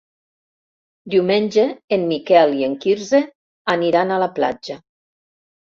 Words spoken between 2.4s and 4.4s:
i en Quirze aniran a la